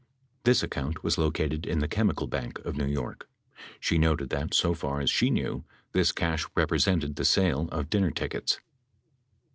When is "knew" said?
5.29-5.63